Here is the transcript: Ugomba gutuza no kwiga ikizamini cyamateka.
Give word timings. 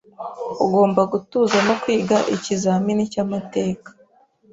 Ugomba 0.63 1.01
gutuza 1.11 1.57
no 1.67 1.73
kwiga 1.81 2.17
ikizamini 2.35 3.03
cyamateka. 3.11 3.89